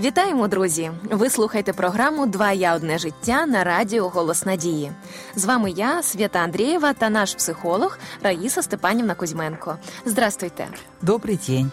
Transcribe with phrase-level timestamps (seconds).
[0.00, 0.90] Вітаємо, друзі!
[1.02, 4.92] Ви слухаєте програму Два я одне життя на радіо Голос Надії.
[5.36, 9.78] З вами я, Свята Андрієва, та наш психолог Раїса Степанівна Кузьменко.
[10.04, 10.68] Здрастуйте!
[11.02, 11.70] Добрий день.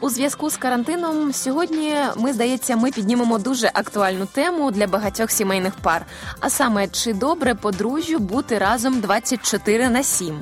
[0.00, 5.74] У зв'язку з карантином сьогодні ми здається, ми піднімемо дуже актуальну тему для багатьох сімейних
[5.74, 6.06] пар.
[6.40, 10.40] А саме, чи добре подружжю бути разом 24 на 7?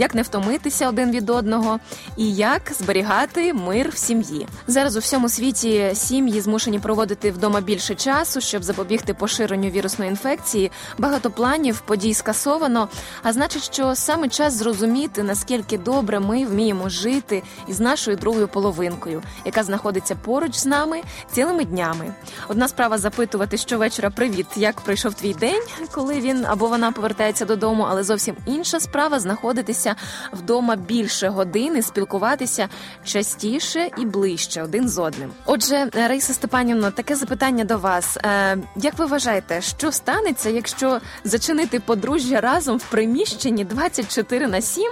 [0.00, 1.78] Як не втомитися один від одного,
[2.16, 4.46] і як зберігати мир в сім'ї?
[4.66, 10.70] Зараз у всьому світі сім'ї змушені проводити вдома більше часу, щоб запобігти поширенню вірусної інфекції.
[10.98, 12.88] Багато планів подій скасовано.
[13.22, 19.22] А значить, що саме час зрозуміти наскільки добре ми вміємо жити із нашою другою половинкою,
[19.44, 21.00] яка знаходиться поруч з нами
[21.32, 22.14] цілими днями.
[22.48, 27.86] Одна справа запитувати щовечора привіт, як пройшов твій день, коли він або вона повертається додому,
[27.90, 29.89] але зовсім інша справа знаходитися
[30.33, 32.67] вдома більше години, спілкуватися
[33.03, 35.29] частіше і ближче один з одним.
[35.45, 38.17] Отже, Раїса Степанівна, таке запитання до вас.
[38.17, 44.91] Е, Як ви вважаєте, що станеться, якщо зачинити подружжя разом в приміщенні 24 на 7?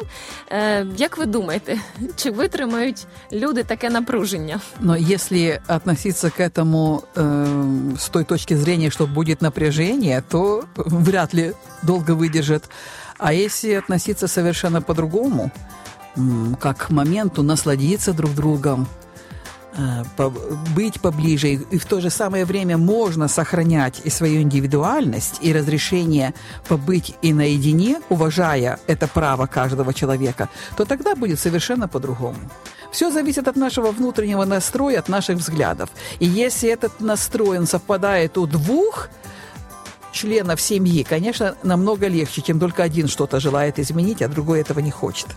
[0.51, 1.77] Е, Як ви думаєте,
[2.15, 4.59] чи витримають люди таке напруження?
[4.79, 11.33] Но если относиться к этому э, с той точки зрения, что будет напряжение, то вряд
[11.33, 11.53] ли
[11.83, 12.63] долго выдержит.
[13.18, 15.50] А если относиться совершенно по-другому,
[16.60, 18.86] как к моменту насладиться друг другом,
[19.76, 20.04] э,
[20.74, 26.32] быть поближе, и в то же самое время можно сохранять и свою индивидуальность, и разрешение
[26.68, 32.38] побыть и наедине, уважая это право каждого человека, то тогда будет совершенно по-другому.
[32.92, 35.90] Все зависит от нашего внутреннего настроя, от наших взглядов.
[36.20, 39.08] И если этот настрой он совпадает у двух
[40.12, 44.90] членов семьи, конечно, намного легче, чем только один что-то желает изменить, а другой этого не
[44.90, 45.28] хочет.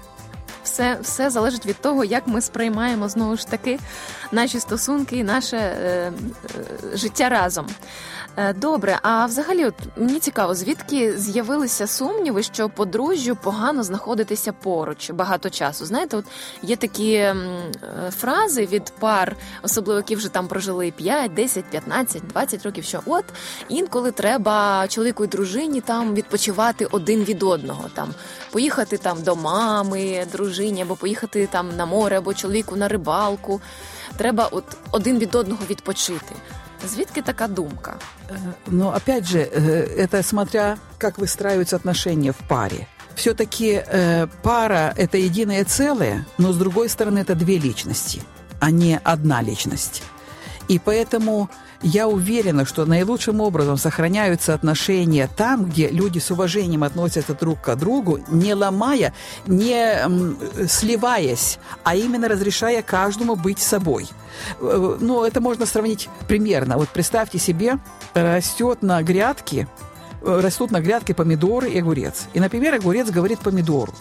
[0.71, 3.79] Все, все залежить від того, як ми сприймаємо знову ж таки
[4.31, 6.11] наші стосунки і наше е, е,
[6.97, 7.67] життя разом.
[8.37, 15.11] Е, добре, а взагалі, от мені цікаво, звідки з'явилися сумніви, що подружжю погано знаходитися поруч
[15.11, 15.85] багато часу.
[15.85, 16.25] Знаєте, от
[16.63, 17.35] є такі е,
[18.17, 22.83] фрази від пар, особливо які вже там прожили 5, 10, 15, 20 років.
[22.83, 23.25] Що от
[23.69, 28.13] інколи треба чоловіку і дружині там відпочивати один від одного, там
[28.51, 30.27] поїхати там до мами,
[30.60, 33.60] дружині, або поїхати там на море, або чоловіку на рибалку.
[34.16, 36.34] Треба от один від одного відпочити.
[36.88, 37.94] Звідки така думка?
[38.66, 42.86] Но опять же, э, это смотря как выстраиваются отношения в паре.
[43.14, 48.20] Все-таки э, пара – это единое целое, но с другой стороны это две личности,
[48.60, 50.02] а не одна личность.
[50.68, 51.48] И поэтому
[51.83, 57.75] я уверена, что наилучшим образом сохраняются отношения там, где люди с уважением относятся друг к
[57.75, 59.13] другу, не ломая,
[59.47, 64.07] не сливаясь, а именно разрешая каждому быть собой.
[64.59, 66.77] Э, Ну, это можно сравнить примерно.
[66.77, 67.79] Вот представьте себе,
[68.13, 69.67] растет на грядке,
[70.21, 72.27] э, растут на грядке помидоры и огурец.
[72.33, 73.93] И, например, огурец говорит помидору,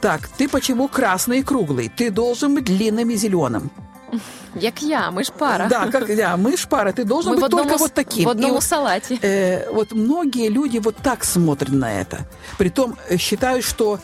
[0.00, 1.90] так, ты почему красный и круглый?
[1.96, 3.70] Ты должен быть длинным и зеленым.
[4.60, 5.66] Як я, ми ж пара.
[5.68, 8.24] Да, как, да, мы ж пара, ты должен Ми быть одному, только вот таким.
[8.24, 9.18] в одному И вот, салаті.
[9.22, 12.18] э, вот многие люди вот так смотрят на это.
[12.58, 13.98] Притом э, считают, что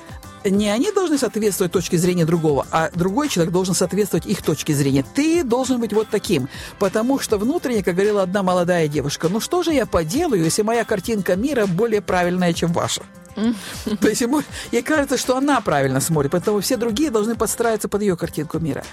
[0.50, 5.04] не они должны соответствовать точке зрения другого, а другой человек должен соответствовать их точке зрения.
[5.14, 6.48] Ты должен быть вот таким.
[6.78, 10.84] Потому что внутренне, как говорила одна молодая девушка, ну что же я поделаю, если моя
[10.84, 13.02] картинка мира более правильная, чем ваша?
[14.00, 18.02] То есть ему, ей кажется, что она правильно смотрит, поэтому все другие должны подстраиваться под
[18.02, 18.84] ее картинку мира.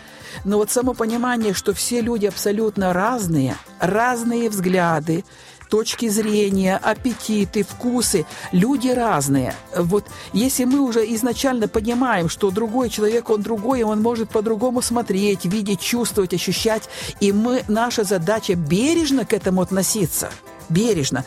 [0.46, 5.24] Но вот само понимание, что все люди абсолютно разные, разные взгляды,
[5.72, 9.56] точки зрения, аппетиты, вкусы, люди разные.
[9.75, 14.81] Вот если мы уже изначально понимаем, что другой человек, он другой, и он может по-другому
[14.81, 16.90] смотреть, видеть, чувствовать, ощущать,
[17.22, 20.30] и мы, наша задача бережно к этому относиться,
[20.68, 21.24] бережно,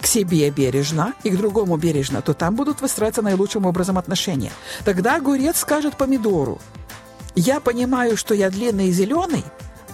[0.00, 4.52] к себе бережно и к другому бережно, то там будут выстраиваться наилучшим образом отношения.
[4.84, 6.58] Тогда огурец скажет помидору,
[7.34, 9.44] я понимаю, что я длинный и зеленый,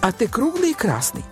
[0.01, 1.25] а ты круглый и красный.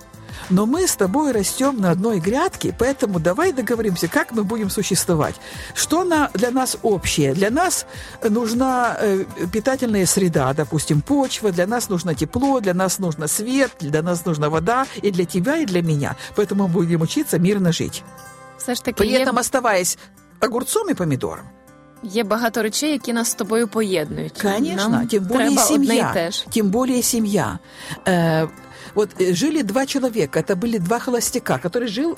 [0.50, 5.36] Но мы с тобой растем на одной грядке, поэтому давай договоримся, как мы будем существовать.
[5.74, 7.32] Что на, для нас общее?
[7.32, 7.86] Для нас
[8.22, 14.02] нужна э, питательная среда, допустим, почва, для нас нужно тепло, для нас нужно свет, для
[14.02, 16.16] нас нужна вода, и для тебя, и для меня.
[16.36, 18.02] Поэтому мы будем учиться мирно жить.
[18.63, 19.97] Все ж таки При є, этом оставаясь
[20.41, 21.45] огурцом и помидором.
[22.03, 24.41] є багато речей, які нас з тобою поєднують.
[24.41, 26.09] Конечно, Нам тем более треба одне семья.
[26.11, 26.45] і те ж.
[26.53, 27.59] Тем более семья.
[28.05, 28.47] Э,
[28.95, 32.17] вот э, жили два человека, это были два холостяка, который жил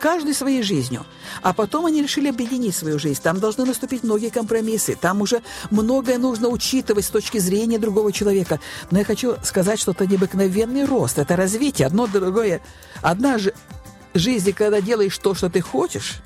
[0.00, 1.04] каждый своей жизнью.
[1.42, 3.20] А потом они решили объединить свою жизнь.
[3.22, 4.96] Там должны наступить многие компромиссы.
[5.00, 5.40] Там уже
[5.70, 8.58] многое нужно учитывать с точки зрения другого человека.
[8.90, 11.18] Но я хочу сказать, что это необыкновенный рост.
[11.18, 11.86] Это развитие.
[11.86, 12.60] Одно другое.
[13.02, 13.52] Одна же
[14.13, 16.21] жизнь, когда делаешь то, что ты хочешь,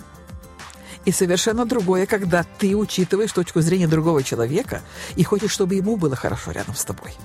[1.06, 4.82] и совершенно другое, когда ты учитываешь точку зрения другого человека
[5.16, 7.16] и хочешь, чтобы ему было хорошо рядом с тобой.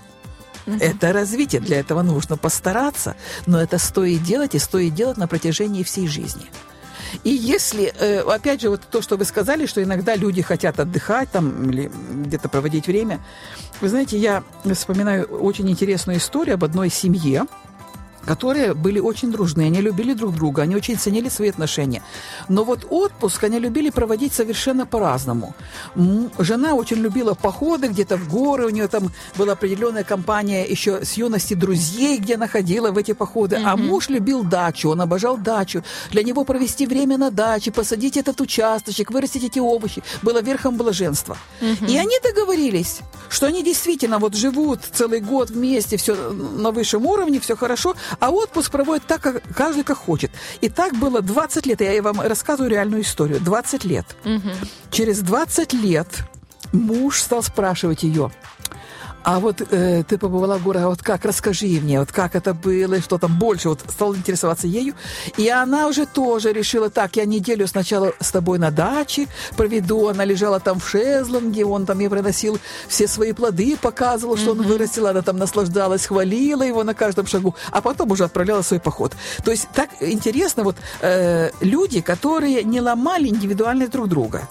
[0.66, 0.76] Угу.
[0.76, 3.16] Это развитие, для этого нужно постараться,
[3.46, 6.46] но это стоит делать и стоит делать на протяжении всей жизни.
[7.24, 11.30] И если, э, опять же, вот то, что вы сказали, что иногда люди хотят отдыхать
[11.30, 11.90] там или
[12.24, 13.20] где-то проводить время,
[13.80, 17.46] вы знаете, я вспоминаю очень интересную историю об одной семье,
[18.24, 22.02] которые были очень дружны, они любили друг друга, они очень ценили свои отношения.
[22.48, 25.54] Но вот отпуск они любили проводить совершенно по-разному.
[26.38, 31.14] Жена очень любила походы где-то в горы, у нее там была определенная компания еще с
[31.14, 33.56] юности друзей, где она ходила в эти походы.
[33.56, 33.66] Mm-hmm.
[33.66, 35.82] А муж любил дачу, он обожал дачу.
[36.10, 41.36] Для него провести время на даче, посадить этот участочек, вырастить эти овощи, было верхом блаженства.
[41.60, 41.90] Mm-hmm.
[41.90, 47.40] И они договорились, что они действительно вот живут целый год вместе, все на высшем уровне,
[47.40, 50.30] все хорошо, а отпуск проводит так, как каждый как хочет.
[50.60, 51.80] И так было 20 лет.
[51.80, 53.40] Я вам рассказываю реальную историю.
[53.40, 54.06] 20 лет.
[54.24, 54.50] Угу.
[54.90, 56.08] Через 20 лет
[56.72, 58.30] муж стал спрашивать ее,
[59.24, 63.00] а вот э, ты побывала в городе, вот как, расскажи мне, вот как это было,
[63.00, 64.94] что там больше, вот стал интересоваться ею.
[65.36, 70.24] И она уже тоже решила, так, я неделю сначала с тобой на даче проведу, она
[70.24, 72.58] лежала там в шезлонге, он там ей приносил
[72.88, 74.60] все свои плоды, показывал, что mm-hmm.
[74.60, 78.80] он вырастил, она там наслаждалась, хвалила его на каждом шагу, а потом уже отправляла свой
[78.80, 79.12] поход.
[79.44, 84.48] То есть так интересно, вот э, люди, которые не ломали индивидуальность друг друга,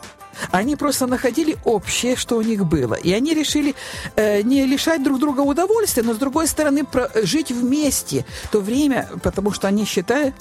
[0.51, 2.95] они просто находили общее, что у них было.
[2.95, 3.75] И они решили
[4.15, 9.09] э, не лишать друг друга удовольствия, но, с другой стороны, про, жить вместе то время,
[9.23, 10.33] потому что они считали,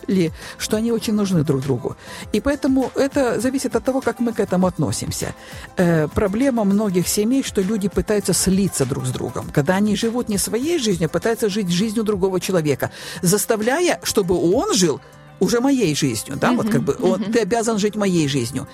[0.59, 1.97] что они очень нужны друг другу.
[2.33, 5.35] И поэтому это зависит от того, как мы к этому относимся.
[5.77, 9.47] Э, проблема многих семей, что люди пытаются слиться друг с другом.
[9.53, 12.91] Когда они живут не своей жизнью, а пытаются жить жизнью другого человека,
[13.23, 15.01] заставляя, чтобы он жил
[15.41, 17.33] уже моей жизнью, да, uh-huh, вот как бы uh-huh.
[17.33, 18.67] ты обязан жить моей жизнью.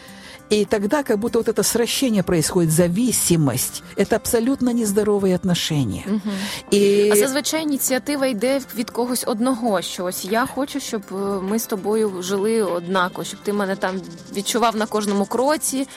[0.53, 3.83] И тогда как будто вот это сращение происходит, зависимость.
[3.97, 6.05] Это абсолютно нездорові отношения.
[6.09, 6.35] Угу.
[6.71, 7.11] І...
[7.13, 9.83] А зазвичай ініціатива йде від когось одного.
[9.83, 11.03] Що ось я хочу, щоб
[11.43, 14.01] ми з тобою жили однаково, щоб ти мене там
[14.37, 15.89] відчував на кожному кроці.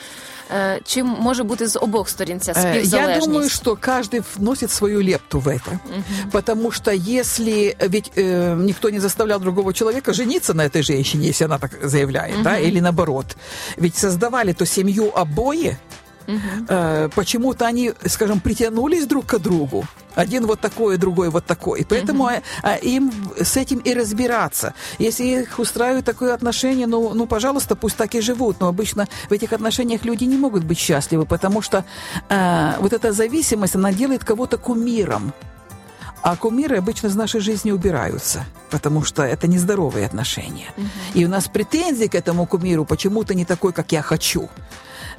[0.83, 2.93] Чи може бути з обох сторін ця співзалежність?
[2.93, 5.71] Я думаю, что каждый вносит свою лепту в это.
[5.71, 6.31] Угу.
[6.31, 11.45] Потому что если ведь э, никто не заставлял другого человека жениться на этой женщине, если
[11.45, 12.43] она так заявляет, угу.
[12.43, 13.37] да, или наоборот.
[13.77, 15.77] Ведь создавали то семью обои,
[16.27, 16.65] Угу.
[16.69, 19.85] Э, почему-то они, скажем, притянулись друг к другу.
[20.20, 21.86] Один вот такой, другой вот такой.
[21.88, 22.32] Поэтому угу.
[22.62, 24.74] а, им с этим и разбираться.
[24.98, 28.60] Если их устраивает такое отношение, ну, ну, пожалуйста, пусть так и живут.
[28.60, 31.84] Но обычно в этих отношениях люди не могут быть счастливы, потому что
[32.28, 35.32] а, вот эта зависимость, она делает кого-то кумиром.
[36.22, 40.68] А кумиры обычно из нашей жизни убираются, потому что это нездоровые отношения.
[40.76, 40.86] Угу.
[41.14, 44.50] И у нас претензии к этому кумиру почему-то не такой, как я хочу.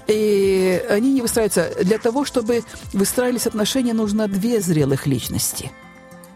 [0.07, 1.71] И они не выстраиваются.
[1.83, 2.63] Для того, чтобы
[2.93, 5.71] выстраивались отношения, нужно две зрелых личности.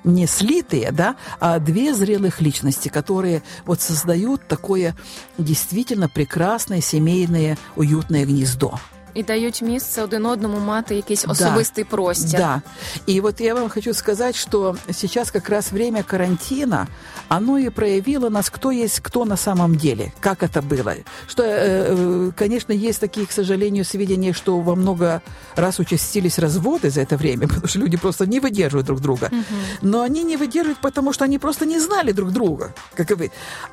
[0.03, 4.95] Не слитые, да, а две зрелых личности, которые вот создают такое
[5.39, 8.79] действительно прекрасное семейное уютное гнездо
[9.14, 12.40] І дають місце один одному мати якийсь особистий да, простір.
[12.40, 12.62] Да.
[13.08, 16.86] И вот я вам хочу сказать, что сейчас как раз время карантина,
[17.28, 20.94] оно и проявило нас, кто есть кто на самом деле, как это было.
[21.28, 25.22] Что, э, э, конечно, есть такие, к сожалению, сведения, что во много
[25.56, 29.26] раз участились разводы за это время, потому что люди просто не выдерживают друг друга.
[29.32, 29.88] Угу.
[29.88, 33.30] Но они не выдерживают, потому что они просто не знали друг друга, как и вы.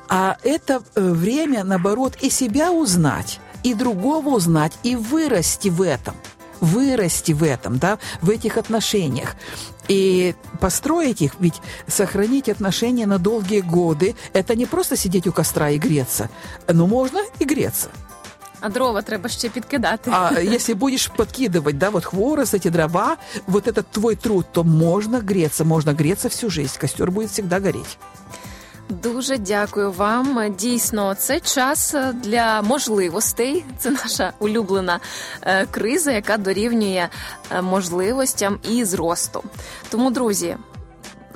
[0.08, 6.15] А это э, время, наоборот, и себя узнать, и другого узнать, и вырасти в этом
[6.63, 9.35] вырасти в этом, да, в этих отношениях.
[9.89, 15.69] И построить их, ведь сохранить отношения на долгие годы, это не просто сидеть у костра
[15.71, 16.29] и греться,
[16.67, 17.89] но можно и греться.
[18.61, 20.11] А дрова треба ще підкидати.
[20.11, 25.19] А если будешь подкидывать, да, вот хворост, эти дрова, вот этот твой труд, то можно
[25.19, 26.79] греться, можно греться всю жизнь.
[26.79, 27.97] Костер будет всегда гореть.
[28.89, 30.55] Дуже дякую вам.
[30.57, 33.65] Дійсно, це час для можливостей.
[33.77, 34.99] Це наша улюблена
[35.41, 37.07] е, криза, яка дорівнює
[37.51, 39.43] е, можливостям і зросту.
[39.89, 40.57] Тому, друзі.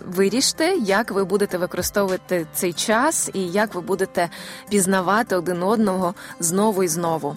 [0.05, 4.29] Виріште, як ви будете використовувати цей час і як ви будете
[4.69, 7.35] пізнавати один одного знову і знову.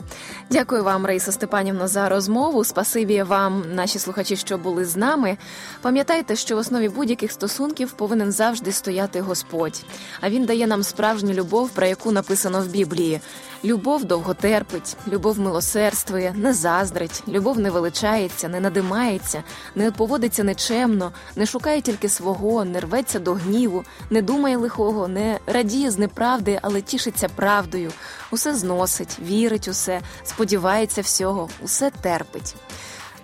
[0.51, 2.65] Дякую вам, Раїса Степанівна, за розмову.
[2.65, 5.37] Спасибі вам, наші слухачі, що були з нами.
[5.83, 9.85] Пам'ятайте, що в основі будь-яких стосунків повинен завжди стояти Господь,
[10.21, 13.21] а він дає нам справжню любов, про яку написано в Біблії.
[13.65, 19.43] Любов довго терпить, любов милосердствує, не заздрить, любов не величається, не надимається,
[19.75, 25.39] не поводиться нечемно, не шукає тільки свого, не рветься до гніву, не думає лихого, не
[25.47, 27.91] радіє з неправди, але тішиться правдою.
[28.31, 32.55] Усе зносить, вірить усе, сподівається всього, усе терпить.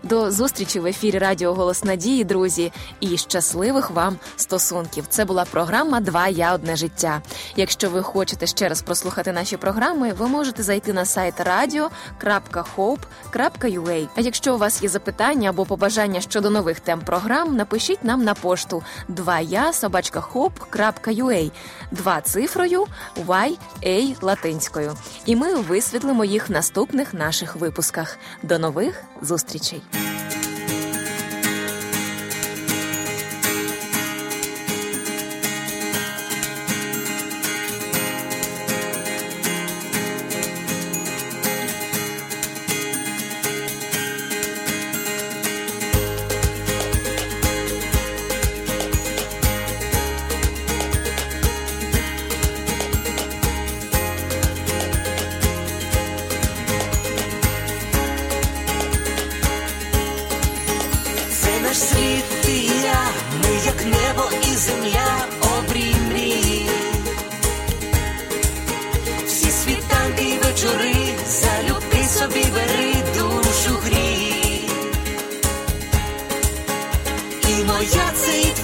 [0.09, 5.05] До зустрічі в ефірі Радіо Голос Надії, друзі, і щасливих вам стосунків.
[5.09, 7.23] Це була програма Два я одне життя.
[7.57, 14.09] Якщо ви хочете ще раз прослухати наші програми, ви можете зайти на сайт radio.hope.ua.
[14.17, 18.35] А якщо у вас є запитання або побажання щодо нових тем програм, напишіть нам на
[18.35, 21.51] пошту 2я собачка hope.ua,
[21.91, 22.87] два цифрою
[23.17, 24.97] Y, A латинською.
[25.25, 28.19] І ми висвітлимо їх в наступних наших випусках.
[28.43, 29.83] До нових зустрічей.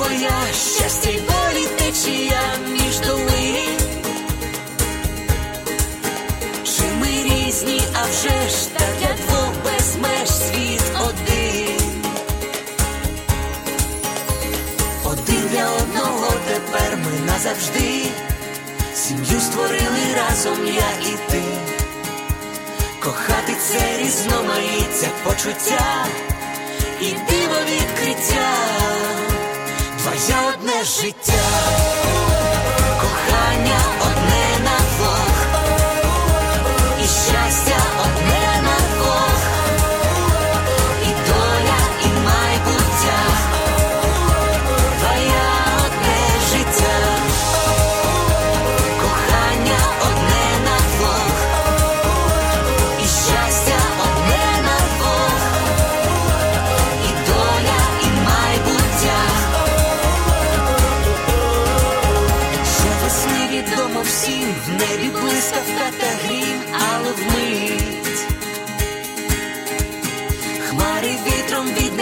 [0.02, 1.68] Твоя, щастя й болі
[2.68, 3.78] між долин.
[6.64, 11.80] Чи ми різні, а вже ж та для двох без меж світ один.
[15.04, 18.02] Один для одного тепер ми назавжди.
[18.94, 21.42] Сім'ю створили разом я і ти.
[23.00, 26.06] Кохати це різноманіття почуття
[27.00, 29.31] і диво відкриття.
[30.02, 31.32] Твоє одне життя,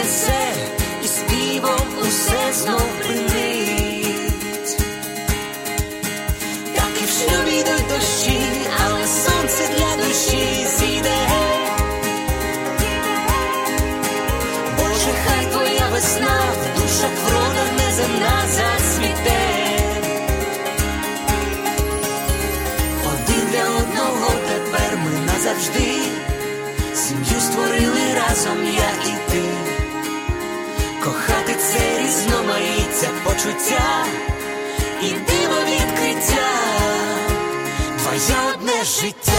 [0.00, 0.52] віднесе,
[1.04, 2.90] і співом усе знов
[33.50, 34.06] різноманіття почуття
[35.02, 36.48] і диво відкриття.
[37.98, 39.29] Твоє одне життя.